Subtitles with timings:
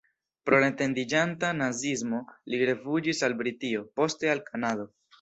[0.49, 2.23] Pro la etendiĝanta naziismo
[2.55, 4.95] li rifuĝis al Britio, poste al Kanado.